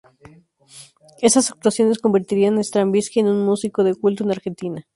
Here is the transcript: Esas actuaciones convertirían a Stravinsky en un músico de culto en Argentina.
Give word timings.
Esas 1.21 1.51
actuaciones 1.51 1.99
convertirían 1.99 2.57
a 2.57 2.61
Stravinsky 2.61 3.19
en 3.19 3.27
un 3.27 3.45
músico 3.45 3.83
de 3.83 3.93
culto 3.93 4.23
en 4.23 4.31
Argentina. 4.31 4.87